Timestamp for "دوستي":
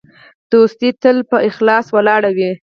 0.51-0.89